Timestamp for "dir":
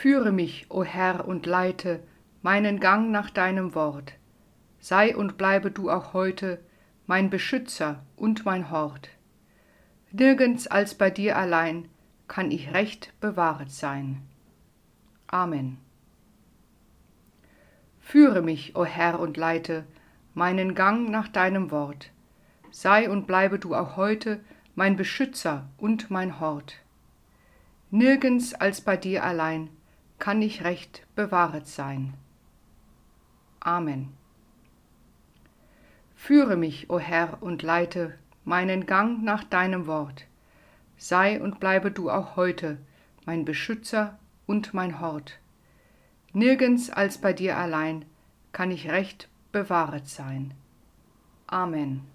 11.10-11.36, 28.96-29.24, 47.32-47.56